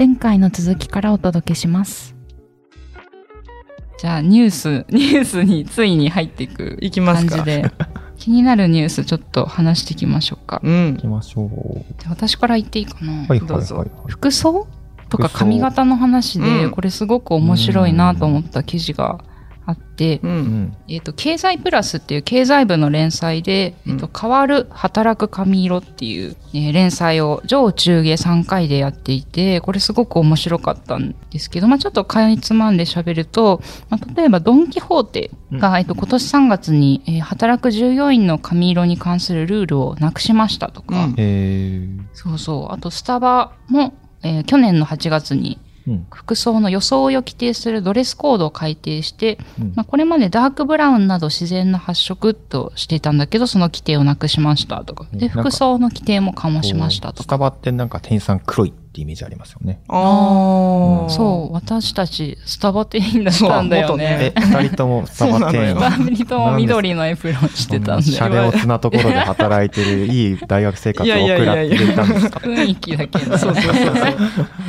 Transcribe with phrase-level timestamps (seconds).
[0.00, 2.16] 前回の続きからお届けします。
[3.98, 7.70] じゃあニュース、 ニュースについに入っていくいきますか感じで、
[8.16, 10.62] 気になるニュースちょっと話していきましょうか。
[10.64, 11.84] うん行きましょう。
[11.98, 13.12] じゃあ私から言っていいかな。
[13.12, 13.86] はいはいどうぞ。
[14.06, 14.66] 服装？
[15.10, 19.22] とか髪型の話で、うんこれすごく面白いなと思った記事が
[19.70, 20.34] あって、ううん。
[20.64, 20.76] ん。
[20.88, 41.14] えっ、と、経済プラスっていう経済部の連載で、えっ、と、変わる働く髪色っていう、えー連載を上中下3回でやっていて、これすごく面白かったんですけど、まあちょっとかいつまんで喋ると、まあ、例えばドンキホーテが、えっと、今年3月に、えー働く従業員の髪色に関するルールをなくしましたとか、うん。
[41.16, 45.69] えー、そうそう、あとスタバも、えー去年の8月にうん。
[46.10, 49.72] 服装の装いを規定するドレスコードを改定して、うん。
[49.74, 55.06] まあ、これまでダークブラウンなど自然な発色としていたんだけど、その規定をなくしましたとか。
[55.12, 57.22] で、服装の規定も緩和しましたとか。
[57.24, 59.80] スタバってなんか店員さん黒いってイメージありますよね。
[59.88, 64.32] ああそう、私たちスタバ店員だったんだよね。
[64.36, 65.76] え、二人ともスタバ店員。
[66.10, 68.28] 二人とも緑のエプロンしてたんシャ。
[68.28, 72.40] レオツなところで働いてるいい大学生活を送られていたんですか？
[72.40, 73.38] 雰囲気だけど。
[73.38, 73.96] そうそうそうそう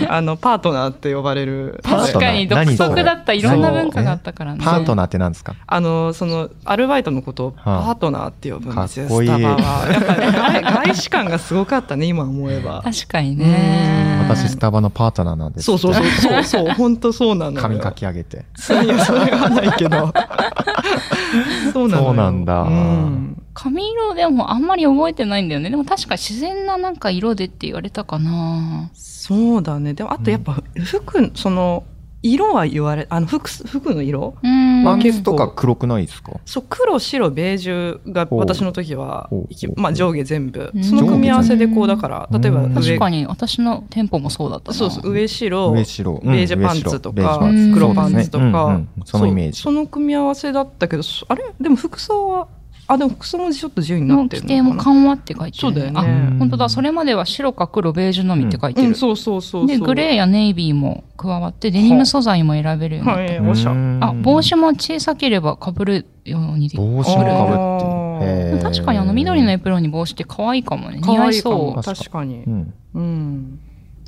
[0.07, 2.47] あのパートナーって呼ばれるパートナー確かに
[2.77, 3.33] 独特だった。
[3.33, 4.63] いろんな文化があったからね。
[4.63, 5.55] パートナーって何ですか？
[5.65, 14.10] あのそのアルバイトのことをパはあートナーって呼ぶんですよ、かっこいいスタバはやっぱね外外資感がすごかったね今思えば確かにね。
[14.21, 15.65] 私スタバのパートナーなんです。
[15.65, 16.69] そうそうそうそうそう。
[16.75, 17.61] 本当そうなのよ。
[17.61, 18.37] 髪かき上げて。
[18.37, 20.13] いやそれはないけど。
[21.73, 22.61] そうなそうなんだ。
[22.61, 23.41] うん。
[23.53, 25.69] 髪色でもあんまり覚えてないんだよね。
[25.69, 28.89] でも確か自然ななんか色でって言われたかな。
[28.93, 29.93] そうだね。
[29.93, 31.83] でもあとやっぱ服その
[32.23, 34.35] 色は言われあの服服の色？
[34.41, 34.83] うん。
[34.83, 36.33] パン結ツとか黒くないですか？
[36.45, 39.29] そう黒白ベージュが私の時は
[39.75, 40.71] まあ、上下全部。
[40.73, 40.83] うん。
[40.83, 44.77] その組み合わせでこうだから例えば確かに私の店舗もそうだったな。
[44.77, 47.39] そうそう上白ベージュパンツとか
[47.73, 48.29] 黒パンツ。
[48.29, 48.49] とかそうですね。
[48.49, 48.89] うんうん。
[49.05, 49.61] そのイメージ。
[49.61, 51.43] その組み合わせだったけどそあれ？
[51.59, 52.47] でも服装は
[52.87, 56.69] あでも服装もちょっと自由になの規定ってるのかなも緩和って書いてる、そうだよねあ、本当だ。
[56.69, 58.87] それまでは白か黒、ベージュのみって書いてる。
[58.89, 63.33] うん、そうそうそうそうで、グレーやネイビーも加わって、デニム素材も選べるようになった。
[63.33, 66.83] はいおしゃうんあ、帽子も小さければ被るようにできる。
[66.83, 70.97] 帽子もかぶって確かにあの緑のエプロンに帽子って可愛いかもね。
[70.97, 72.73] 似可合いそ確かにうん。
[72.93, 73.59] うん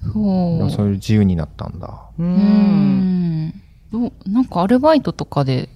[0.03, 0.11] う。
[0.11, 0.71] そう。
[0.71, 2.01] そういう自由になったんだ。
[2.19, 3.53] ううんん。
[3.91, 5.72] どうなんかアルバイトとかで、うん。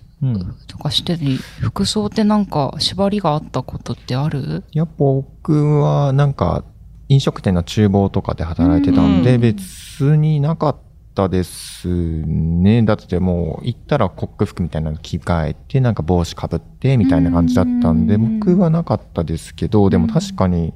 [0.68, 4.64] とかしてり、服装ってなんか縛りがあったことってある？
[4.72, 6.64] やっぱ僕はなんか
[7.08, 9.42] 飲食店の厨房とかで働いてたんで、うん。
[9.42, 10.78] 別になかっ
[11.14, 12.84] たですね。
[12.84, 18.40] だってもう行ったらコック服みたいなの着替えて、なんか帽子かぶってみたいな感じだったんで、うん。
[18.40, 20.74] 僕はなかったですけど、でも確かに、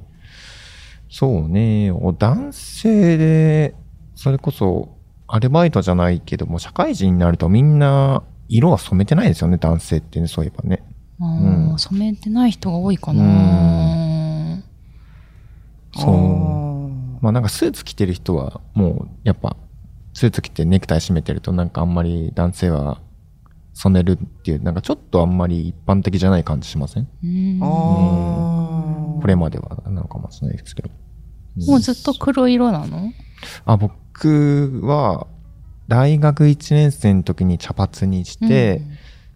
[1.10, 3.74] そうね、お男性で、
[4.14, 8.22] それこそアルバイトじゃないけども、社会人になるとみんな
[8.54, 10.84] 色は染めてないですよね、男性ってね、そういえばね。
[11.18, 11.24] う
[11.74, 11.74] ん。
[11.78, 14.62] 染めてない人が多いかな、
[15.96, 17.22] そう。
[17.22, 19.56] まあなんかスーツ着てる人はもうやっぱ
[20.12, 23.00] スーツ着てネクタイ締めてるとなんかあんまり男性は
[23.72, 27.08] 染めるっていうなんかちょっとあんまり一般的じゃない感じしません。
[27.24, 27.58] うん。
[27.60, 30.90] これまではなのかもしれないですけど。
[31.66, 33.12] もうずっと黒色なの？
[33.64, 35.26] あ、僕は
[35.92, 38.80] 大学1年生の時に茶髪にして、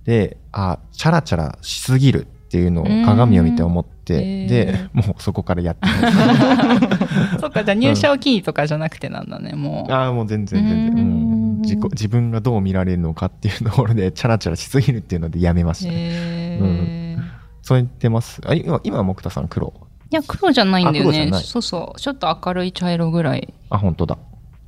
[0.05, 7.37] で、あ、チャラチャラしすぎるっていうのを鏡を見て思って、うんで、 もうそこからやってます。
[7.41, 9.92] そっか、じゃあ入社を機にとかじゃなくてなんだね、もう。
[9.92, 10.95] ああ、もう全然全然。
[10.95, 15.98] ううんん自己自分がどう見られるのかっていうところで、チャラチャラしすぎるっていうのでやめましたね。
[15.98, 17.22] へー
[17.60, 18.41] そう言ってます。
[18.47, 19.75] あ今、今、木田さん黒？
[20.10, 21.31] いや、黒じゃないんだよね。
[21.34, 22.01] そうそう。
[22.01, 23.53] ちょっと明るい茶色ぐらい。
[23.69, 24.16] あ、本当だ。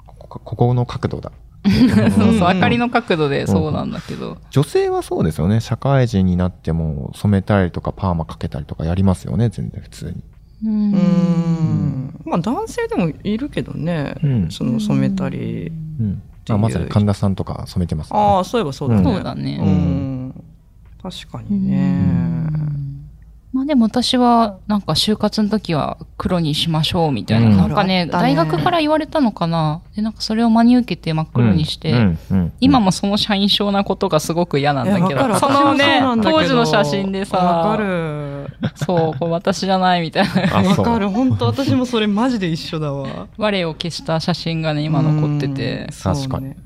[0.04, 1.32] ここの角度だ。
[1.69, 4.38] そうそう、うん明かりの角度でそうなんだけど。
[4.50, 5.60] 女性はそうですよね。
[5.60, 9.49] 社会人になっても染めたりとかパーマかけたりとかやりますよね。
[9.49, 10.12] 全然普通に。
[10.64, 10.69] う。
[10.69, 16.22] うんんまあ男性でもいるけどね、うんその染めたりうん。
[16.50, 20.44] あまさに神田さんとか染めてます、ああそういえばそうだね、そうだねうん
[21.02, 22.11] 確かにね、
[23.52, 27.46] まあでも私はなんか就活の時は黒にしましょうみたいな。
[27.46, 29.82] うんなんかねね大学から言われたのかな。
[29.96, 38.46] で、なんかそれを真に受けて真っ黒にして、うんうん今もその社員証なことがすごく嫌なんだけど、そのね当時の写真でさ、わかる。
[38.74, 40.62] そう、これ私じゃないみたいな。
[40.62, 41.08] わかる。
[41.08, 43.28] 本当私もそれマジで一緒だわ。
[43.38, 46.56] 我を消した写真がね、今残っててうん、確かにね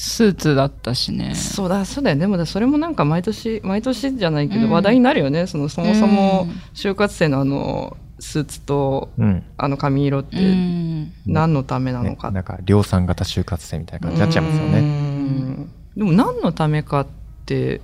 [0.00, 1.34] スーツだったしね。
[1.34, 2.20] そうだ、そうだよね。
[2.20, 5.48] でもだそれもなんか毎年、毎年じゃないけど、うん話題になるよね。
[5.48, 11.12] その、そもそもうん、就活生のあの、スーツと、うんあの髪色っうて、ん。
[11.26, 12.30] 何のためなのねか。
[12.30, 14.80] なんか量産型就活生みたいな感じになっちゃいますようね。
[14.82, 17.06] んでも何のためかっ
[17.44, 17.80] て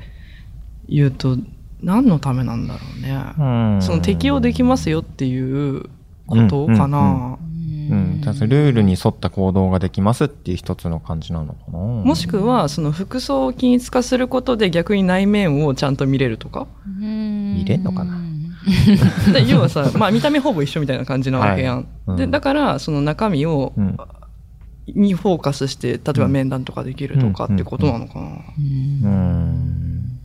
[0.89, 1.37] 言うと、
[1.83, 3.77] 何のためなんだろうね。
[3.77, 5.37] うんその適用できますよってい
[5.77, 5.87] う
[6.29, 6.99] ことかな。
[6.99, 7.39] うんうん、
[8.25, 11.79] ただルールに沿った行動ができますっていう一つの感じなのかな。
[11.79, 16.67] もしくは、その服装を均一化することで逆に内面をちゃんと見れるとか？
[16.99, 17.06] 見
[17.59, 18.21] 見れんのかな？
[19.32, 21.76] で要はさ、まあ見た目ほぼ一緒みたいな感じなわけやん。
[21.76, 23.97] はいうんでだから、その中身を、うん
[24.87, 28.27] にフォーカスして、例えば面談とかできるとかってことなのかな。
[28.59, 30.20] うん。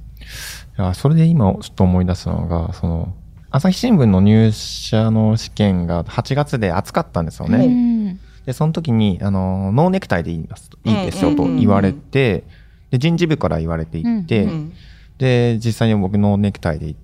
[0.77, 3.13] いや、それで今ちょっと思い出すのが、その、
[3.51, 7.65] 朝日新聞の入社の試験が8月で暑かったんですようね。
[8.13, 10.69] んで、その時に、あの、ノーネクタイでいいます。
[10.83, 12.43] いいですよと言われて、
[12.91, 14.73] で、人事部から言われていて、うん。
[15.17, 16.99] で、実際に僕ノーネクタイで行っ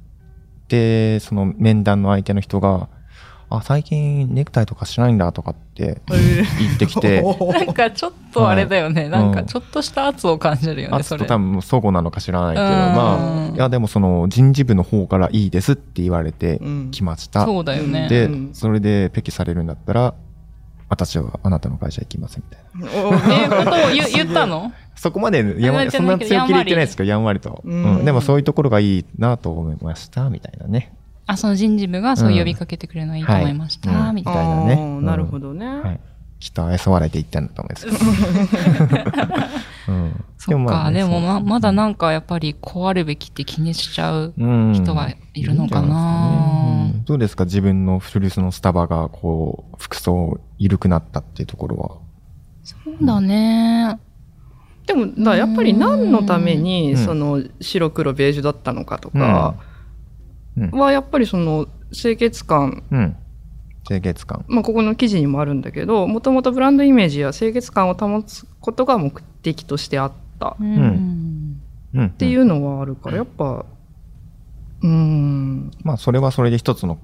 [0.67, 2.89] て、その面談の相手の人が、
[3.49, 7.21] あ、最近ネクタイとかしないんだとかって言ってきて、
[7.53, 9.05] なんかちょっとあれだよね。
[9.05, 11.25] いなんかちょっとした圧を感じるよね、あとそれ。
[11.25, 17.45] 多分相互なのか知らないけど、うんまあ、いやでもその人事部の方からいいですって言われてうん来ました。
[17.45, 18.07] そうだよね。
[18.09, 20.13] で、うんそれでペキされるんだったら、
[20.89, 23.09] 私はあなたの会社行きませんみたいな。
[23.09, 24.71] おえいうことを言 言ったの？
[24.95, 27.61] そこまでやんわり、そんな強気で言ってないですけど、やんわりと。
[27.65, 30.93] うんうんでもそういうところがいいなと思いました、みたいなね。
[31.27, 34.65] あ、その人事部がそう呼びかけてくれるのいいと思いました、うんはいみたいな。
[34.65, 35.65] ねなるほどね。
[35.67, 35.99] はい。
[36.39, 39.37] きっと愛想笑いで言ったんだと思うんですけど。
[39.87, 40.25] うん。
[40.37, 44.33] そっか、でもままだななんかやっぱりこうあるべきって気にしちゃう。
[44.37, 51.97] うん人はいるのかなうんどうですか自分の古巣のスタバが、こう、服装緩くなったっていうところは？
[52.63, 53.99] そうだね。
[54.85, 59.74] でも、だやっぱり何のためうに、んその白黒ベージュだったのかとかうん。
[60.71, 63.15] は、やっぱりその清潔感、うん。
[63.87, 64.45] 清潔感。
[64.47, 70.55] まあ、ここの記事にもあるんだけど、もともとブランドイメージや清潔感を保つことが目的としてあった。
[70.59, 70.75] うん。
[70.75, 71.61] ん。
[71.93, 72.05] うん。
[72.05, 73.65] っっていうのはあるから、やっぱ、
[74.81, 76.99] うーん、まあ、それはそれで一つの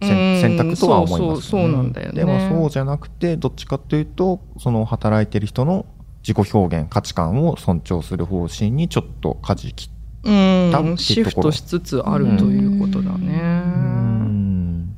[0.00, 2.20] 選択とは思います、そうそうそうなんだよね。
[2.20, 5.86] でもそうじゃなくて、どっちかというと、その働いてる人の
[6.26, 13.32] 自己表現、価値観を尊重する方針にちょっと舵切っていうところシフトしつつあるということだうね。
[13.32, 14.96] うん。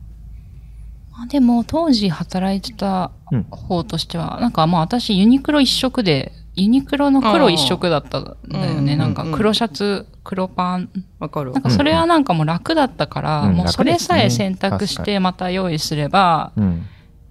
[1.12, 8.92] まあでも当時働いてたうん方としては、なんかまあ私ユニクロ一色で、ユニクロの黒一色だったんだよね。
[8.92, 10.88] うんなんか黒シャツ、黒パン。
[11.18, 16.86] わかるなんかそれはなんかもう楽だったから、うんもうそれさえ選択してまた用意すればうん。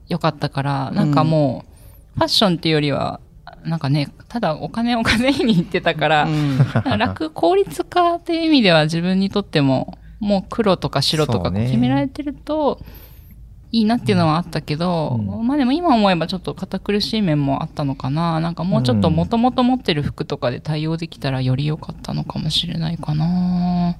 [0.07, 1.63] よかったから、なんかも
[2.15, 3.21] う、ファッションっていうよりは、
[3.65, 6.57] なんかね、ただお金を稼ぎに行ってたから、うん
[6.97, 12.79] 楽、効率化っていう意味では自分にとっても、もう黒とか白とか決められてると、
[13.71, 18.39] いいなっていうのはあったけど、うんまあでも今思えばちょっと堅苦しい面もあったのかな。
[18.41, 23.95] なんかもうちょっとうん元々持ってる服とかで対応できたらより良かったのかもしれないかな。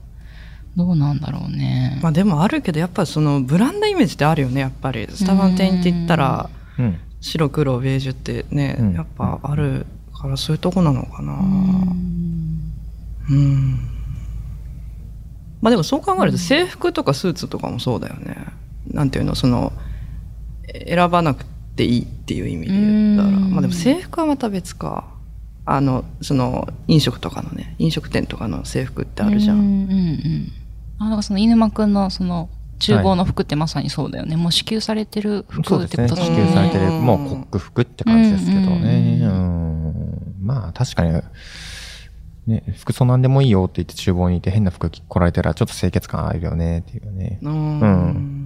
[0.75, 2.00] どうなんだろうね。
[2.01, 5.07] まあでもあるけど、やっぱそのブランドイメージってあるよね、やっぱり。
[5.09, 7.00] スタバの店員って言ったら、うん。
[7.21, 11.33] 白黒ベージュってね、うんやっぱあるからそういうとこなのかな。
[11.33, 12.11] うん
[13.29, 13.79] うん。
[15.61, 18.35] まあでもそう考えると制服とかスーツとかもそうだよね。
[18.87, 19.71] なんていうの、その、
[20.67, 23.37] え選ばなくていいっていう意味で言ったら。
[23.37, 25.05] うんまあでも制服はまた別か。
[25.63, 29.53] あの、その、飲食とかのね、飲食店とかの制服ってあるじゃ。
[29.53, 30.51] うんんうんうん。
[30.97, 32.49] あ、だからその犬間くんのその、
[32.81, 34.35] 厨房の服ってまさにそうだよね。
[34.35, 35.97] もう支給されてる服って。
[35.97, 39.19] ことだもん支給されてる、うんもうコック服って感じですけどね。
[39.21, 40.35] ううんん。
[40.41, 41.21] まあ、確かに、
[42.47, 47.39] ね、服装なんでもいいよって言って厨房にいて変な服着来られたらちょっと清潔感あるよねっていうね。
[47.41, 48.40] うん。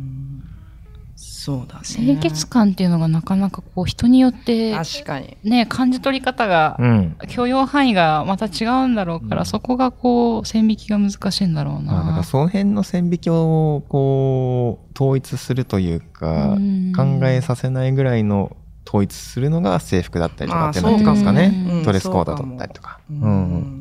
[1.16, 1.82] そうだね。
[1.84, 5.38] 清潔感っていうのがなかなかこう人によって確かに。
[5.44, 7.18] ね、感じ取り方が、うん。
[7.30, 12.24] 許容範囲がまた違うんだろうから、うんそこがこう、線引きが難しいんだろうまあ、だか。
[12.24, 18.56] その辺の線引きを、こう、統一するというか、うん考えさせないぐらいの
[18.88, 21.52] 統一するのが制服だったりとかってあなってくるんですかね。
[21.54, 23.00] そうかもドレスコードだったりとか。
[23.10, 23.75] ううん。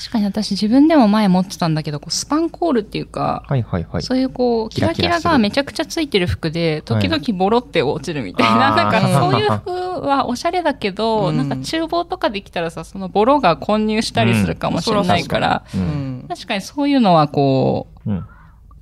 [0.00, 4.02] 確かに私自分でも前持ってたんだけど、こうスパンコールっていうか、はいはいはい。
[4.02, 8.68] そういうこう、キラキラがめちゃくちゃついてる服で、時々ボロって落ちるみたいな。
[8.68, 9.70] あーなんか そういう服
[10.06, 15.76] はおしゃれだけど、うんなんか厨房とかできたらさ、そのボロが混入したりするかもしれないから、う。
[15.76, 15.84] うん
[16.20, 16.24] ん。
[16.28, 18.16] 確かにそういうのはこうん。
[18.16, 18.24] う、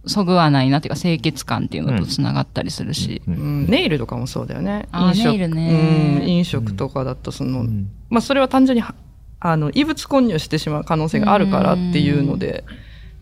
[0.07, 3.23] そぐわないなっていうか、清潔感っていうのと繋がったりするし。
[3.27, 4.87] ううんんネイルとかもそうだよね。
[4.95, 8.95] 飲食ネイルねうん飲食とかだとその、うんまあそれは単純には
[9.41, 12.65] あの異物混入してしまう可能性があるからっていうので、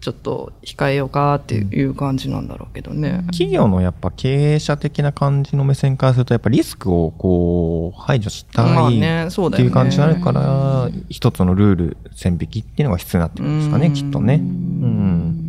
[0.00, 3.25] ちょっと控えようかっていう感じなんだろうけどね。
[3.32, 8.99] 企業のやっぱ経営者的な感じの目線からすると、やっぱリスクをこう排除したい。
[8.99, 9.00] っ
[9.52, 14.35] ていう感じになるから、一つのルール、線引きっていうのが必要になってくるんですかね、うんきっとね。
[14.35, 15.46] うん。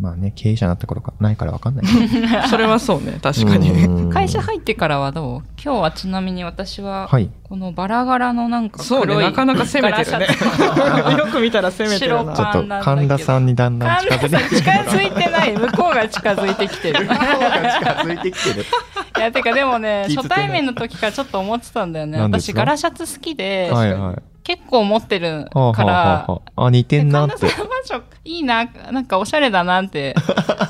[0.00, 2.42] まあね、経営者になった頃かないからわかんないけど。
[2.48, 3.70] それはそうね、確かに。
[3.70, 7.30] うん会社入ってからはどう今日はちなみに私は、はい。
[7.44, 10.26] このバラ柄のなんかそうね、なかなか攻めてるね。
[11.16, 12.34] よく見たら攻めてるな。
[12.34, 15.52] ちょっと神田さんにだんだん近づいて神田さん近づいてない。
[15.52, 17.04] 向こうが近づいてきてる。
[17.04, 18.66] い近づいてきてる。
[19.20, 22.20] や、てかでもね、初対面の時からちょっと思ってたんだよね。
[22.20, 24.29] 私、柄シャツ好きで、はいはい。
[24.42, 26.42] 結構持ってるはあはあから、はあは。
[26.56, 27.48] ああ、似てんなって。
[27.48, 27.70] 神田。
[27.84, 30.14] さんいいな、なんかおしゃれだなって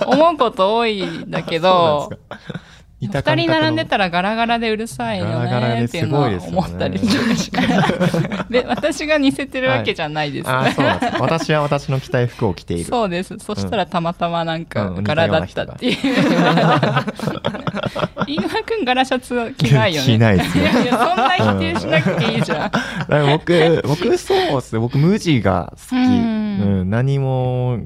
[0.06, 2.10] 思うこと多いんだけど、
[3.00, 7.60] 二人並んでたらガラガラでうるさいよねでっていうのは思ったりする。
[8.50, 10.50] で、私が似せてるわけじゃないです。
[10.50, 11.16] あーそうなんです。
[11.20, 12.84] 私は私の着たい服を着ている。
[12.84, 13.38] そうです。
[13.38, 15.96] そしたらたまたまなんかうん柄だったっていう。
[18.26, 20.06] 飯村くん柄シャツ着ないよね。
[20.06, 22.58] 着ないですねいやいや、そんな否定しなくていいじゃん。
[22.58, 24.78] だから僕、僕そうですね。
[24.78, 25.96] 僕無地が好き。
[25.96, 27.78] ううんん、何も、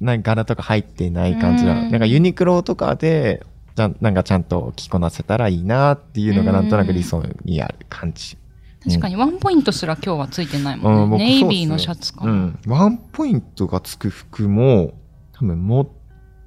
[0.00, 1.72] なんか柄とか入ってない感じだ。
[1.72, 3.42] うんなんかユニクロとかで、
[3.78, 8.36] じゃなんかちゃんと着こなせたらいいなっていうのがなんとなく理想にある感じ。
[8.84, 11.06] 確かにワンポイントすら今日はついてないもうんん、ね。
[11.10, 12.32] 僕ネイビーのシャツかな。
[12.32, 12.58] うん。
[12.66, 14.94] ワンポイントがつく服も、
[15.32, 15.88] 多分持っ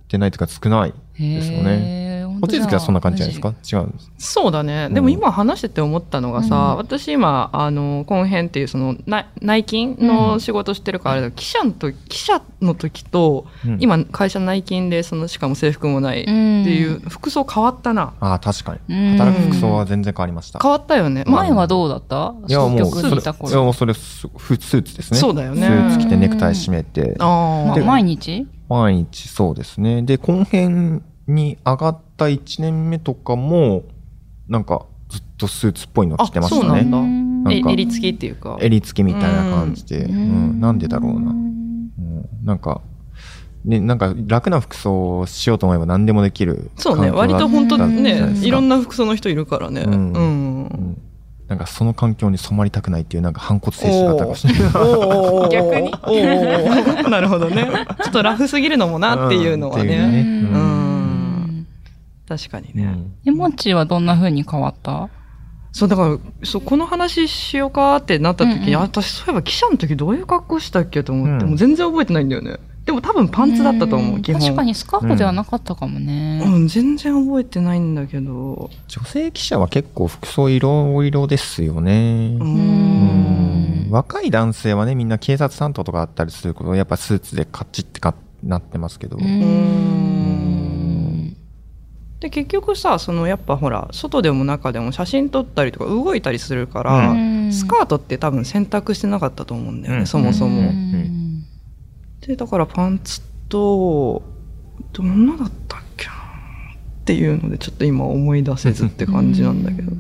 [0.10, 2.11] てないというか少ないですよね。
[2.42, 3.82] へーお手つきはそんな感じじゃないですか？
[3.82, 3.90] 違う。
[4.18, 4.90] そうだね。
[4.90, 18.14] でも今話してて思ったのがさ、うん私今、あの、コンヘンっていうその内内勤の仕事してるから、あれだ記者の時、記者の時と、うん、今会社内勤で、その、しかも制服もないっていう、服装変わったな。
[18.20, 18.96] ああ、確かに。
[18.96, 20.60] うん働く服装は全然変わりました。
[20.60, 21.24] 変わったよね。
[21.28, 22.34] 前はどうだった？
[22.48, 23.64] いや、もう、結それ、局いや、頃。
[23.66, 25.20] もうそれ、スーツですね。
[25.20, 27.78] そうだよねスーツ着てネクタイ締めて、ああ。
[27.80, 28.48] ま毎日？
[28.70, 30.02] 毎日そうですね。
[30.02, 33.84] で、後編に上がった1年目とかも、
[34.48, 36.62] なんか、ずっとスーツっぽいの着てましたね。
[36.62, 36.98] あそうなんだ。
[36.98, 37.44] うん。
[37.44, 37.70] なんか。
[37.70, 38.58] え襟付きっていうか。
[38.62, 40.60] 襟付きみたいな感じで、うん。
[40.62, 41.32] なんでだろうな。
[41.32, 41.88] うん。
[42.44, 42.82] なんか、
[43.66, 46.72] ね、なんか楽な服装をしようと思えば何でもできる。
[46.78, 47.12] そうね。
[47.12, 48.04] 割と本当うん。
[48.04, 49.82] ね、いろんな、な服装の人いるからね。
[49.82, 49.94] うん。
[49.94, 50.14] うん。
[50.14, 50.98] うん。
[51.48, 54.64] なんかその環境に染まりたくないっていうなんか反骨精神があったかもしれない。
[55.52, 57.70] 逆になるほどね。
[58.04, 60.08] ちょっとラフすぎるのもなっていうのはね。
[60.08, 60.81] ねうんうん
[62.38, 62.84] 確かにね。
[62.84, 65.10] うんえ、モッチーはどんな風に変わった？
[65.74, 72.58] そう、だから、そう、この話しようかってなった時に、うんうんあ私そういえば記者の時どういう格好したっけと思って、うんもう全然覚えてないんだよね。
[72.86, 74.42] でも多分パンツだったと思う、ん基本。
[74.42, 76.42] 確かにスカートではなかったかもね。
[76.46, 78.70] うん、全然覚えてないんだけど。
[78.88, 82.38] 女性記者は結構服装いろいろですよね。
[82.40, 82.44] う。
[82.44, 89.18] うんん若い男性はね、みんな警察担当とかあったりすること、やっぱスーツでカッチってかなってますけど。
[89.18, 90.01] うーん
[92.22, 100.06] で、結局さ、そのやっぱほら、外でも中でも写真撮ったりとか動いたりするから、うスカートって多分選択してなかったと思うんだよね、うん。
[100.06, 100.62] そもそも。
[100.62, 101.44] うん。
[102.22, 104.22] で、だからパンツと、
[104.94, 106.16] どんなだったっけなっ
[107.06, 109.92] ていうので、ちょっと今思い出せずって感じなんだけど。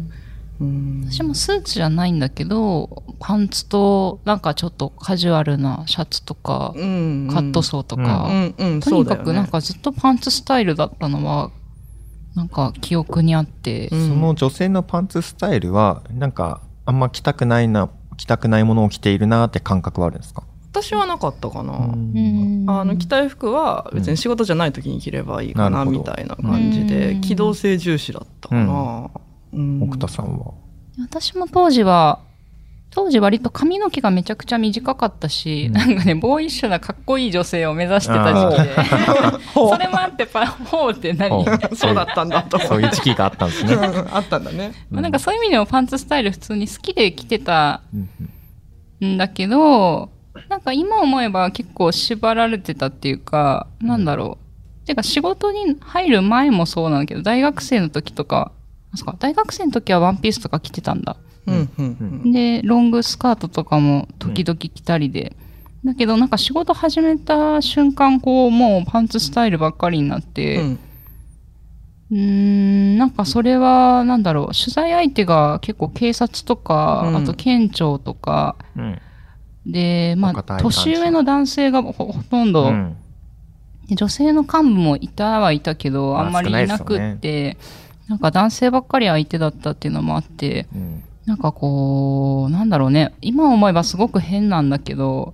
[0.61, 1.07] うん。
[1.09, 8.27] 私もスーツじゃないんだけど、パンツと、なんかちょっとカジュアルなシャツとか、うんカットソーとか、
[8.59, 11.49] うんうん、とにかくなんか、かずっとパンツスタイルだったのは、
[12.35, 14.07] なんか記憶にあって、うん。
[14.09, 20.43] その女性のパンツスタイルは、なんか、あんま着たくないな、着たくないものを着ているなって感覚はあるんですか？
[20.71, 21.73] 私はなかったかな。
[21.73, 22.65] うん。
[22.67, 25.99] あの着たい服は別に仕事じゃない時に着ればいいかななるほど。
[25.99, 27.21] みたいな感じでうん。
[27.21, 29.09] 機動性重視だったかな。
[29.53, 29.83] うん。
[29.83, 30.53] 奥田さんは？
[30.99, 32.19] 私も当時は、
[32.93, 38.75] 当時割と髪の毛がめちゃくちゃ短かったし、うんなんかね、ボーイッシュなかっこいい女性を目指してた時期で、
[39.55, 41.45] それもあってパフォーって何
[41.75, 42.59] そうだったんだと。
[42.59, 43.73] そういう時期があったんですね。
[43.73, 43.81] うん
[44.13, 44.73] あったんだね。
[44.89, 47.81] まあなんかそういう意味でもパンツスタイル普通に好きで着てた
[49.01, 50.09] うんだけど、
[50.49, 54.37] なんか今思えば結構縛られてたっていうか、なんだろ
[54.83, 54.85] う。
[54.85, 58.51] てか仕事に入る前もそうなんだけど、大学生の時とか
[59.19, 61.15] 大学生の時はワンピースとか着てたんだ。
[61.47, 62.31] うんうんうん。
[62.31, 65.35] で、ロングスカートとかも時々着たりで、
[65.83, 70.79] だけどなんか仕事始めた瞬間こうもうパンツスタイルばっかりになっうて、ん。
[72.11, 77.15] うーんなんかそれはなんだろう取材相手が結構警察とか、うん。
[77.17, 79.01] あと県庁とかうん。
[79.65, 82.95] でまあ年上の男性がほほとんど、うん。
[83.87, 87.57] で女性の幹部もいたはいたけどまああんまりいなくって、
[88.07, 93.13] なんか男性ばっかり相手だったっていうのもあってうんなんかこうなんだろうね。
[93.21, 95.33] 今思えばすごく変なんだけど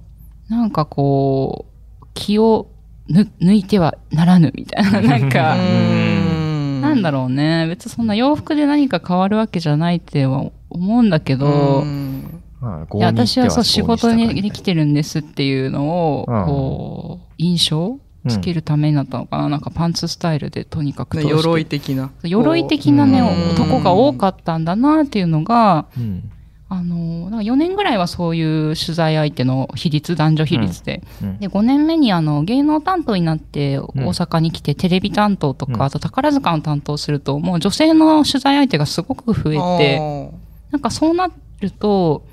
[0.49, 1.65] なんかこ
[2.01, 2.67] う気を
[3.09, 5.01] ぬ抜いてはならぬみたいな。
[5.01, 5.55] なんか。
[6.81, 7.67] なんだろうね。
[7.67, 11.83] 別にそんな洋服で何か変わるわけじゃないっては思うんだけど、
[12.91, 15.89] 私はそう仕事にでできてるんですっていうの
[16.19, 16.45] を、うん。
[16.45, 19.49] こう、印象つけるためになったのかな？
[19.49, 22.11] なんかパンツスタイルでとにかく鎧的な。
[22.23, 23.51] 鎧的なね、うん。
[23.51, 26.31] 男が多かったんだなっていうのが、うん。
[26.69, 31.01] あの、なんか4年ぐらいはそういう取材相手の比率、男女比率で。
[31.23, 31.39] うん。
[31.39, 35.81] で、5年目にあの、芸能担当になって大阪に来て、テレビ担当とか、うん。
[35.83, 39.99] あと宝塚の担当すると、もう女性の取材相手がすごく増えて、
[40.71, 41.29] なんかそうな
[41.61, 42.25] ると、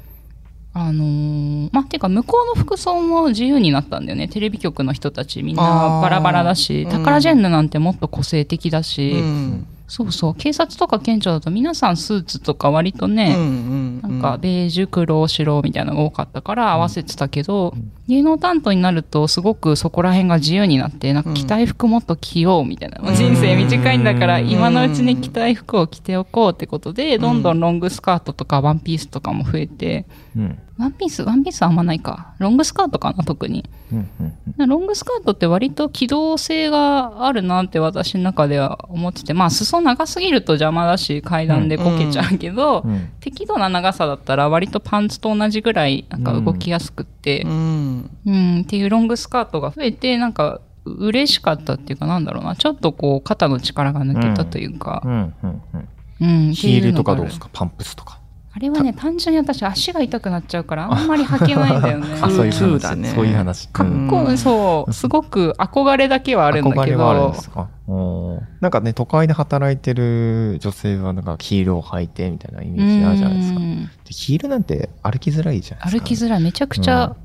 [0.77, 4.27] あのーまあ、ていうか向こうの服装も自由になったんだよね。
[4.27, 5.63] テレビ局の人たちみんな
[6.03, 6.91] バラバラだし、うん。
[6.91, 23.01] タカラジェンヌなんてもっと個性的だし、うんそうそう、警察とか県庁だと皆さんスーツとか割とね、うんなんか、ベージュ、黒、白みたいなのが多かったから合わせてたけど、うん芸能担当になるとすごくそこら辺が自由になって、なんか着たい服もっと着ようみたいな。
[23.03, 23.15] うん。
[23.15, 24.51] 人生短いんだからうん。
[24.51, 30.05] 今のうちに着たい服を着ておこうってことで、どんどんロングスカートとかワンピースとかも増えて、
[30.37, 30.59] うん。
[30.77, 32.35] ワンピース、ワンピースはあんまないか。
[32.39, 33.65] ロングスカートかな、特に。
[33.91, 34.35] うんうん
[34.69, 43.11] ロングスカートって割と機動性があるなって私の中では思ってて、まあ裾長すぎると邪魔だし階段でこけちゃうけど、うん。
[43.21, 48.11] 適度な長さだったら割とパンツと同じぐらいなんか動きやすくってう、ん。
[48.27, 55.03] うん、っていうロングスカートが増えて、なんか嬉しかったっていうかなんだろうな、ちょっとこう肩の力が抜けたというか。
[55.05, 55.13] う、ん。
[55.13, 55.35] うん。
[55.41, 55.89] うん。
[56.21, 57.49] うん、ヒールとかどうですか？
[57.53, 58.21] パンプスとか。
[58.57, 62.07] あれはね、単純に私足が痛くなっちゃうからあんまり履けないんだよね。
[62.23, 62.79] あ、そういう話。
[62.83, 63.69] だねそういう話。
[63.69, 67.69] かっこいい、そう、すごく憧れだけはあるんだけ憧れはあるんどで、すか？
[67.89, 73.61] おーなんかね、都会で働いてる女性はなんかヒールを履いてみたいなイメージあるじゃないですか。
[74.09, 76.01] ヒールなんて歩きづらいじゃないですか。
[76.01, 77.17] 歩きづらい、めちゃくちゃ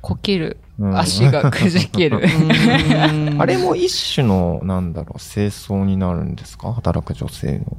[0.00, 2.22] こける、うん足がくじける。
[3.38, 6.72] あれも一種の、なんだろう、清掃になるんですか？
[6.72, 7.76] 働く女性の。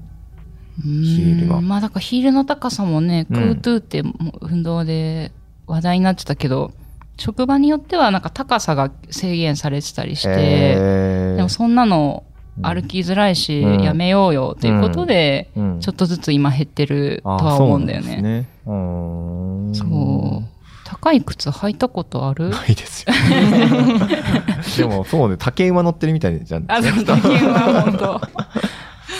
[0.81, 3.35] ヒールはまあだからヒールの高さもね、うん。
[3.35, 4.03] クートゥーって
[4.41, 5.31] 運動で
[5.67, 6.71] 話題になってたけど、
[7.17, 11.35] 職場によってはなんか高さが制限されてたりして、えー。
[11.37, 12.23] でもそんなの
[12.61, 13.83] 歩きづらいし、うん。
[13.83, 15.79] やめようよということで、うん。
[15.79, 18.47] ちょっとずつ今減ってるとあは思うんだよね。
[18.65, 20.43] そう。
[20.85, 22.49] 高い靴履いたことある？
[22.49, 23.13] ないですよ。
[24.77, 26.65] でもそうね、竹馬乗ってるみたいじゃん。
[26.67, 28.21] あ、でも体験は本当。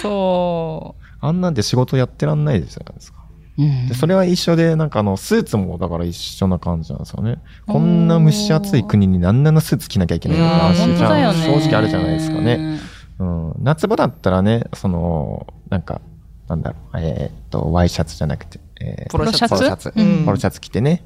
[0.02, 3.20] そあんなんで仕事やってらんないですじゃないですか。
[3.58, 3.62] う。
[3.64, 7.38] うんでそれは一緒で、なんかあの、スーツもだから一緒な感じなんですよね。
[7.68, 11.40] こんな蒸し暑い国に何なのスーツ着なきゃいけないのかうん話本当だよね。
[11.46, 12.80] 正直あるじゃないですかね。。
[13.20, 13.54] うん。
[13.60, 16.02] 夏場だったらね、その、なんか、
[16.50, 19.50] なんだろう、えーっと、ワイシャツじゃなくて、えーポロシャツ？
[19.50, 19.94] ポロシャツ。
[19.96, 21.04] うんポロシャツ着てね。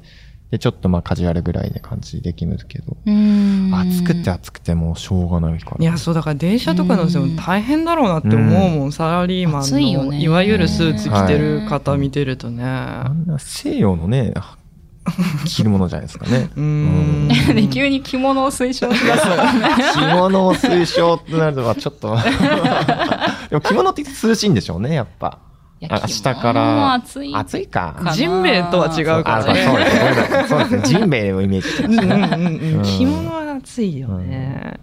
[0.50, 3.70] で、ちょっとまあカジュアルぐらいで感じできるけど、うん。
[3.74, 5.76] 暑くて暑くてもうしょうがないから。
[5.78, 12.64] いや、そうだから電車とかの人も大変だろうなって思うもん、サラリーマンの、ねいわゆるスーツ着てる方見てるとね。
[12.64, 14.32] あんな西洋のね、
[15.46, 16.48] 着るものじゃないですかね。
[16.56, 17.28] うーん。
[17.54, 19.98] で急に着物を推奨しだす。
[19.98, 22.16] 着物を推奨ってなるとはちょっと
[23.50, 25.38] でも着物って涼しいんでしょうねやっぱ
[25.80, 26.94] いやあ下から。
[26.94, 30.42] 暑い暑いかジンベエとは違うからあそうですね。
[30.42, 30.82] ねそうですね。
[30.82, 32.36] ジンベエをイメージしてまうんした。
[32.36, 32.76] ねうんうん。
[32.78, 32.82] うん。
[32.82, 34.80] 着物は暑いよね。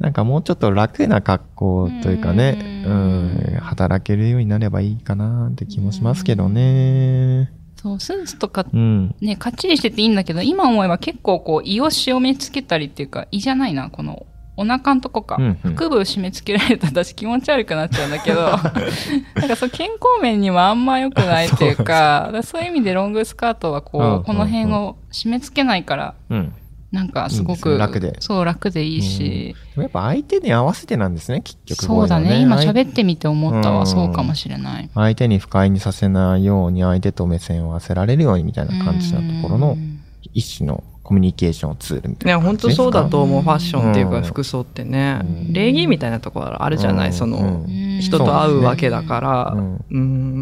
[0.00, 2.84] なんかもうちょっと楽な格好というかね。
[2.86, 3.56] ううん。
[3.56, 7.52] ん働けるようになればいいかなって気もしますけどね。
[7.80, 9.14] そう、スーツとかうん。
[9.20, 14.26] ね、かっちりしてていいんだけど、今思えば結構こう、胃を締め付けたりっていうか、胃じゃないな、この、
[14.58, 15.36] お腹のとこか。
[15.38, 15.74] うんうん。
[15.76, 22.62] 腹部を締め付けられると私気持ち悪くなっちゃうんだけど、 なんかそう健康面にもあんま良くないっていうか、そう。
[22.62, 24.22] いう意味でロングスカートはこう、うんうんうん。
[24.24, 26.52] この辺を締め付けないから、うん
[26.90, 27.78] なんかすごく、ね。
[27.78, 28.16] 楽で。
[28.18, 33.86] そう、楽でいいし、やっぱ相手に合わせてなんですね結局そうだね、今喋っってみて思ったわ、うん。
[33.86, 34.88] そうかもしれない。
[34.94, 39.98] 相手に不快にさせないように相手と目線を合わせられるようにみたいな感じなところのうん。
[40.34, 42.92] 一種のコミュニケーションツールみたいね、な感本当そう。
[42.92, 44.12] だと思う、ファッションっていううん。
[44.12, 45.20] か服装ってね。
[45.22, 45.54] うん。
[45.54, 47.14] 礼儀みたいなところあるじゃない、うん。
[47.14, 47.64] その
[47.98, 49.54] 人と会うわけだから。
[49.56, 49.98] うん、う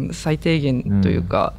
[0.09, 1.53] ん、最低限というか、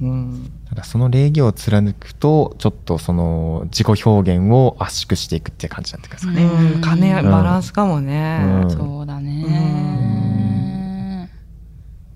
[0.00, 0.50] うん。
[0.70, 6.72] ただその礼儀を貫くと、ちょっとその自己表現を圧縮していくっていう感じになってくるんですかね。
[6.76, 8.40] うん、兼ね合い、うんバランスかもね。
[8.64, 8.70] うん。
[8.70, 11.28] そうだね。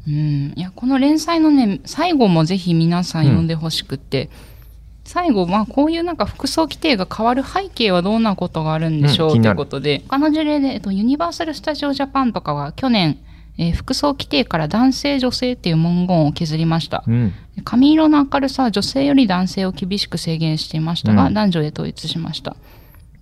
[0.09, 0.55] うん。
[0.57, 3.25] いや、この連載のね、最後もぜひ皆さん。
[3.25, 4.31] 読んでほしくって、
[5.07, 13.19] 最後、まあ、こういうなんか服装規定が変わる背景はどんなことがあるんでしょう、といううん気になることで、他の事例で、えっと、ユニバーサル・スタジオ・ジャパンとかは去年、
[13.59, 17.05] えー服装規定から男性、女性っていう文言を削りました。
[17.07, 17.33] うん。
[17.65, 22.57] 髪色の明るさは女性より男性を厳しく制限していましたが、うん男女で統一しました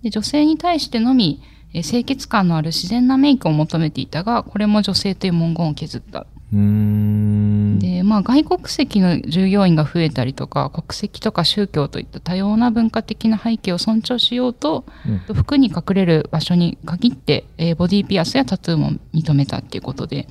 [0.03, 1.41] で女性に対してのみ
[1.73, 6.25] えー清潔感のある自然なメイクを求めていたがこれも女性という文言を削った。
[6.51, 15.35] で、まあ、外国籍の従業員が増えたりとか国籍とか宗教といった多様な文化的な背景を尊重しようと、うん。
[15.35, 20.27] 服に隠れる場所に限って、えーボディピアスやタトゥーも認めたっていうことで。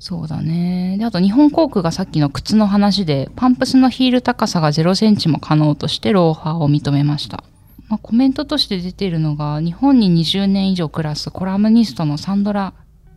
[0.00, 0.96] そうだね。
[0.98, 7.42] であと日本航空がさっきの靴の話でパンプスのヒール高さが0センチも可能としてローファーを認めました、
[7.88, 12.74] まあ、コメントとして出ているのが日本に20年以上暮らすコラムニストのサンドラ・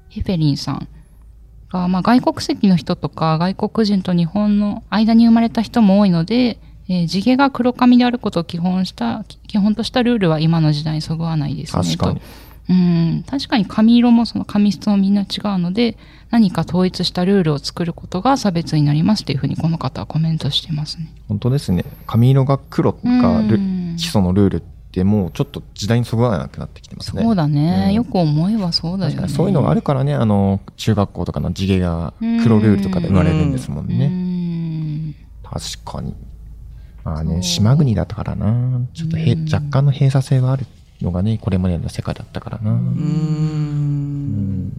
[0.10, 0.88] ヘフェリンさん
[1.72, 12.26] が、まあ、外国籍の人とか外国人と日本の間に生まれた人も多いので、えー地毛が黒髪であることを基本した基本としたルールは今の時代にそぐわないですね確かにと。
[12.70, 15.98] うん確かに髪色もその髪質もみんな違うので
[16.30, 21.12] 何か統一したルールを作ることが差別になりますというふうにこの方はコメントしてますね。
[21.28, 21.86] 本当ですね。
[22.08, 22.98] 髪色が黒が
[23.98, 27.24] 基礎のルールってもうちょっと時代にそぐわなくなってきてますね。
[27.24, 29.28] そうだね、うんよく思えばそうだよね。
[29.30, 34.08] そういうのがあるからね、あの、中学校とかの地毛が黒ルールとかで生まれるんですもんうね。
[34.08, 36.14] ん確かに。
[37.04, 38.82] まあね、島国だったからな。
[38.94, 40.66] ちょっとへうん若干の閉鎖性がある
[41.02, 42.72] のがね、これまでの世界だったからな。
[42.72, 42.74] う。
[42.74, 42.82] うん
[44.68, 44.70] ん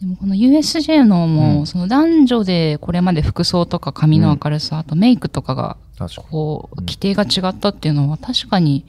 [0.00, 5.76] でもこの USJ のも、うんその男女でこれまで服装とか髪の明るさ、あとメイクとかが
[6.30, 8.84] こううん規定が違ったっていうのは確かに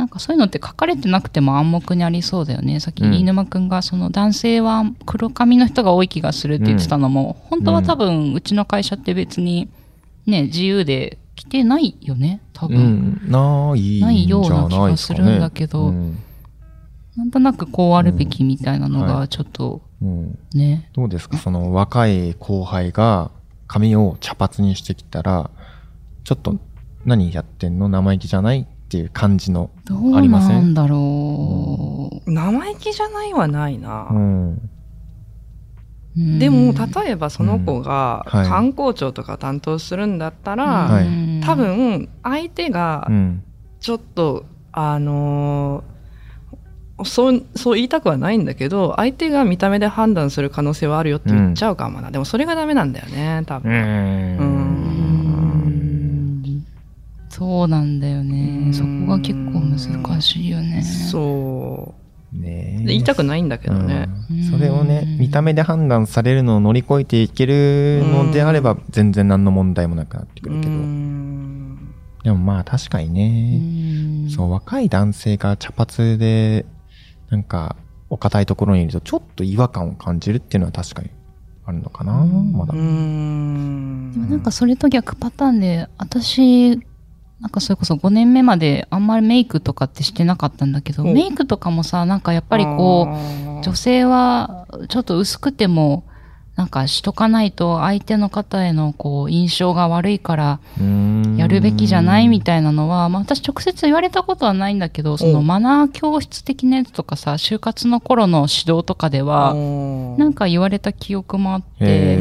[0.00, 2.80] なんかそういうのって書かれてなくても暗黙にありそうだよね。
[2.80, 9.68] さっきうん飯沼くんがその男性は黒髪の人が多い気がするって言ってたのも、本当は多分うちの会社って別に
[10.26, 12.78] ね、自由で着てないよね、多う分。
[12.78, 15.24] ん、ないないような気がする。
[15.24, 15.88] んだけど。
[15.88, 16.18] うん。
[17.16, 20.38] なんとなくこうあるべきみたいなのがちょっとうん。
[20.54, 20.88] ね。
[20.94, 21.36] どうですか？
[21.36, 23.30] その若い後輩が
[23.66, 25.50] 髪を茶髪にしてきたら、
[26.24, 26.56] ちょっと
[27.04, 27.88] 何やってんの？
[27.88, 28.66] 生意気じゃない？
[28.90, 29.70] っていう感じの。
[30.16, 30.56] ありません？
[30.56, 32.32] なんだろう。
[32.32, 34.08] 生意気じゃないはないな。
[34.10, 34.48] うん。
[36.16, 43.44] うんでも、例えばその子が観光庁とか担当するんだったら、はいうん多分相手がうん。
[43.78, 52.10] ちょっと、あのーそう、そう言いたくはないんだけど、相手が見た目で判断する可能性はあるよって言っちゃうかもな。
[52.10, 53.72] でもそれがダメなんだよね、多分。
[53.72, 54.59] うん
[57.30, 58.28] そうなんだようん
[58.66, 58.72] ね。
[58.72, 60.82] そこが結構難しいよね。
[60.82, 61.94] そ
[62.32, 62.38] う。
[62.38, 64.08] ね言いたくないんだけどね。
[64.30, 70.72] うんそれをねうん、見た目で判断されるのを乗り越えていけるのであれば、全然何の問題もなくなってくるけど。
[70.72, 71.20] うん
[72.22, 73.58] でもまあ確かにね、
[74.24, 76.66] うんそう、若い男性が茶髪で、
[77.30, 77.76] なんか、
[78.10, 81.10] お堅いところにいると、ちょっと違和感を感じるっていうのは確かに
[81.64, 82.74] あるのかな、うんまだ。
[82.74, 86.80] うんでもなんかそれと逆パターンで、私、
[87.40, 96.04] なんかそれこそ5年目まであんまりメイクとかってしてなかったんだけど、メイクとかもさ、なんかやっぱりこう、う女性はちょっと薄くても、
[96.56, 100.60] なんかしとかないと相手の方へのこう印象が悪いから
[101.38, 112.18] やるべきじゃないみたいなのは、まあ私直接言われたことはないんだけど、そのマナー教室的なやつとかさ、就活の頃の指導とかでは、なんか言われた記憶もあって、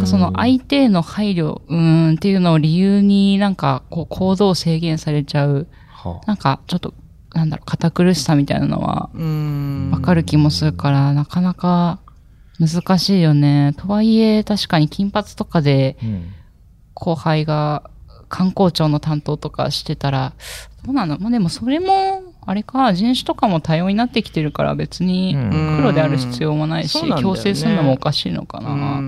[0.00, 6.94] かその相手への配慮、うーんっていうのを理由になんかこう行動を制限されちゃう、はなんかちょっと、
[7.34, 9.90] なんだろう、堅苦しさみたいなのはうん。
[9.92, 12.00] わかる気もするから、なかなか
[12.58, 13.74] 難しいよね。
[13.78, 15.96] とはいえ、確かに金髪とかで
[16.94, 17.90] 後輩が
[18.28, 20.34] 観光庁の担当とかしてたら、
[20.84, 25.76] どうなのまあでもそれも、あれか、人種とかも多様になってきてるから別にうん。
[25.76, 29.00] 黒である必要もないし、強制するのもおかしいのかうな。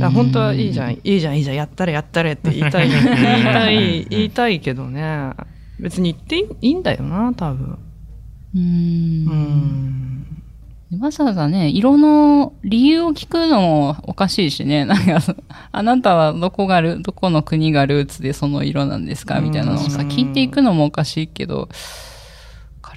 [0.00, 5.32] だ本当はいいじゃん、いいじゃん、いいじゃん、やったれ、やったれって言いたい、 言いたい、言いたいけどね。
[5.80, 7.78] 別に言っていいんだよな、多分。
[8.54, 8.58] う。
[8.58, 10.26] うんん。
[11.00, 14.84] わざわざね、色の理由を聞くのもおかしいしね。
[14.86, 15.20] なんか、
[15.72, 21.68] あなたはどこがル、どこの国がルーツでその色なんですかみたいなのをさ、うん聞いていくのもおかしいけど、わ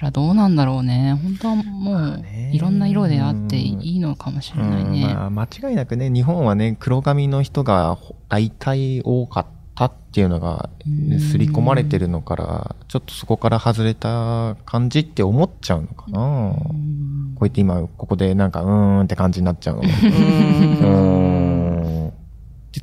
[0.00, 1.18] からどうなんだろうね。
[1.22, 5.14] 本当はもういろんな色であっていいのかもしれないうんね。
[5.14, 16.20] まあ、間違いなくね、日本はね、黒髪の人が大体多かったっていうのが、うん刷り込まれてるのから、ちょっとそこから外れた感じって思っちゃうのかな。
[16.20, 16.24] う
[16.72, 19.88] んこうやって今、ここでなんか、うーんって感じになっちゃうのも。
[22.08, 22.12] う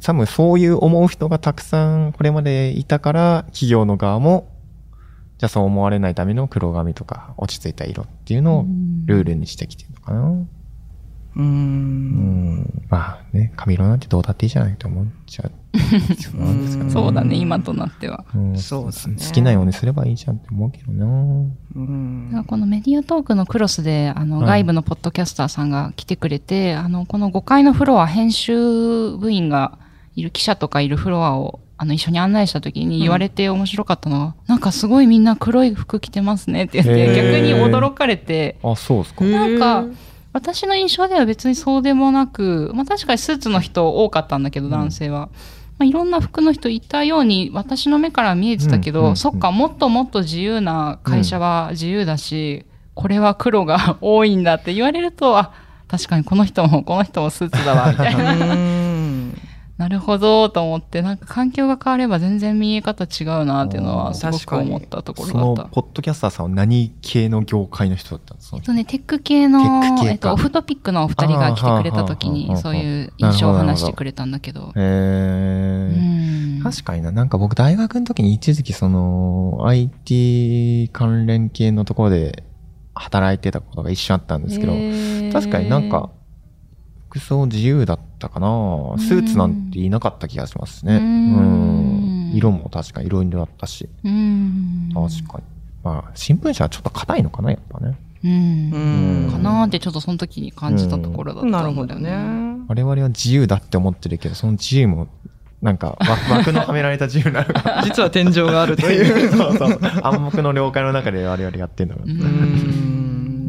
[0.03, 4.47] 多分そういう思う人がたくさんこれまでいたから、企業の側も、
[5.37, 8.65] じゃあそう思われないための黒髪とか落ち着いた色っていうのを
[9.05, 10.21] ルールにしてきてるのかな。
[10.29, 10.47] う。
[11.35, 12.83] うんん。
[12.89, 15.51] まあね、髪色なんてどうだっていいじゃないと思っちゃう。
[16.19, 18.25] そうなんですかね そうだね、今となっては。
[18.33, 21.05] うんそうだね好きなようにすればいいじゃんって思うけどな。
[21.05, 29.77] うんこのメディアトークのクロスで、あの、はい外部のポッドキャスターさんが来てくれて、あの、この5階のフロア、編集部員が
[30.15, 39.23] いる記者とかいるフロアを、あの、一緒に案内した時に言われて面白かったのは、なんかすごいみんな黒い服着てますねって言って、逆に驚かれて、あ、そうですか。
[39.25, 39.85] なんか、
[40.33, 44.71] 私の印象では別にそうでもなく、まあ確かにスーツの人多かったんだけど、うん。
[44.71, 45.29] 男性は。
[45.77, 49.05] まあ、いろんな服の人いたように私の目から見えてたけど、うん。
[49.05, 49.11] うん。
[49.11, 55.53] うんそっか、もっともっと自由な会社は自由だし、これは黒が多いんだって言われると、あ、
[55.87, 58.76] 確かにこの人もこの人もスーツだわ、みたいな。
[59.79, 65.63] うんなるほど、と思って、なんか環境が変われば全然見え方違うなっていうのはすごく確かに思ったとこそろだった。
[65.63, 68.57] のポッドキャスターさんは何系の業界の人だったんですか？
[68.57, 74.71] えっとね、テック系の、えっと、オフトピックのお二人が来てくれた時に、そういう印象を話してくれたんだけど。
[74.75, 76.59] ー。
[76.59, 76.63] ん。
[76.63, 82.43] 確かにな、なんか僕大学の時に一時期その IT 関連系のところで
[82.95, 84.73] 働いてたことが一瞬あったんですけど、
[85.31, 86.09] 確かになんか、
[87.17, 88.47] 服装自由だったかな
[88.97, 90.95] スーツなんていなかった気がしますね。
[90.95, 92.35] ううんん。
[92.35, 93.87] 色も確か色々だったし。
[94.03, 94.89] うん。
[94.93, 95.43] 確かに。
[95.83, 97.97] まあ、新聞社はちょっと硬いのかな、やっぱね。
[98.23, 98.31] うん。
[98.31, 102.11] うんかなーってちょっとその時に感じたところだったんだよなるほどね。
[102.67, 105.07] 我々は自由だって思ってるけど、その自由も、
[105.61, 107.81] なんか枠、 枠のはめられた自由なのか。
[107.85, 108.95] 実は天井があるととい。
[108.95, 109.79] いう う、そうそう。
[110.03, 112.05] 暗黙の了解の中で我々やってんだから。
[112.05, 112.23] ううん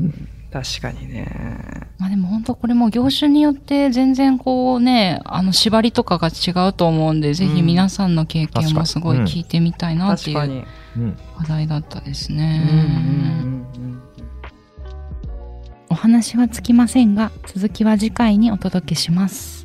[0.06, 0.28] ん。
[0.52, 1.87] 確かにね。
[1.98, 10.64] まあでも本当これも業種によって全然こうね、あの縛りとかが違うと思うんで、ぜひ皆さんの経験もすごい聞いてみたいなっていう。
[11.36, 12.68] 話題だったですうんね。
[12.70, 13.58] うん
[15.90, 19.57] お話はつきませんが、続きは次回にお届けします。